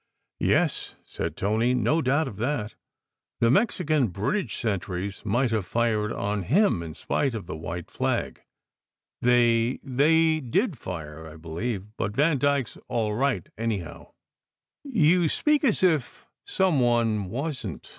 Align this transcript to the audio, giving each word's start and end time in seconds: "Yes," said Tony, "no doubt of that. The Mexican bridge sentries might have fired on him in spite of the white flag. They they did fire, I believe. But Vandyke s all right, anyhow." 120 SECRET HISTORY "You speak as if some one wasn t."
"Yes," 0.39 0.95
said 1.03 1.37
Tony, 1.37 1.75
"no 1.75 2.01
doubt 2.01 2.27
of 2.27 2.37
that. 2.37 2.73
The 3.39 3.51
Mexican 3.51 4.07
bridge 4.07 4.55
sentries 4.57 5.23
might 5.23 5.51
have 5.51 5.63
fired 5.67 6.11
on 6.11 6.41
him 6.41 6.81
in 6.81 6.95
spite 6.95 7.35
of 7.35 7.45
the 7.45 7.55
white 7.55 7.91
flag. 7.91 8.41
They 9.21 9.79
they 9.83 10.39
did 10.39 10.75
fire, 10.79 11.27
I 11.27 11.35
believe. 11.35 11.85
But 11.97 12.13
Vandyke 12.13 12.69
s 12.69 12.77
all 12.87 13.13
right, 13.13 13.47
anyhow." 13.59 14.13
120 14.81 14.95
SECRET 15.03 15.03
HISTORY 15.03 15.07
"You 15.11 15.29
speak 15.29 15.63
as 15.63 15.83
if 15.83 16.25
some 16.47 16.79
one 16.79 17.29
wasn 17.29 17.77
t." 17.79 17.89